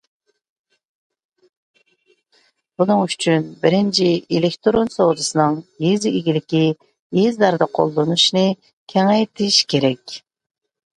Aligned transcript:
بۇنىڭ 2.83 3.03
ئۈچۈن، 3.09 3.45
بىرىنچى، 3.65 4.09
ئېلېكتىرون 4.37 4.91
سودىسىنىڭ 4.95 5.61
يېزا 5.87 6.15
ئىگىلىكى، 6.21 6.65
يېزىلاردا 7.21 7.71
قوللىنىشىنى 7.81 8.47
كېڭەيتىش 8.95 9.65
كېرەك. 9.75 10.21